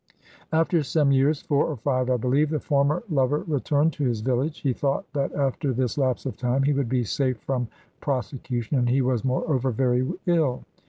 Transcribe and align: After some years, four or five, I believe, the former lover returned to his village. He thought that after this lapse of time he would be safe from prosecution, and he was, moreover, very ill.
After 0.51 0.81
some 0.81 1.11
years, 1.11 1.43
four 1.43 1.67
or 1.67 1.75
five, 1.75 2.09
I 2.09 2.17
believe, 2.17 2.49
the 2.49 2.59
former 2.59 3.03
lover 3.07 3.43
returned 3.45 3.93
to 3.93 4.03
his 4.03 4.21
village. 4.21 4.61
He 4.61 4.73
thought 4.73 5.05
that 5.13 5.31
after 5.35 5.73
this 5.73 5.95
lapse 5.95 6.25
of 6.25 6.37
time 6.37 6.63
he 6.63 6.73
would 6.73 6.89
be 6.89 7.03
safe 7.03 7.37
from 7.37 7.67
prosecution, 7.99 8.79
and 8.79 8.89
he 8.89 9.03
was, 9.03 9.23
moreover, 9.23 9.69
very 9.69 10.11
ill. 10.25 10.63